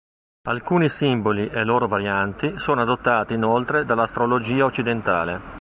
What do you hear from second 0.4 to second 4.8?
Alcuni simboli e loro varianti sono adottati inoltre dall'astrologia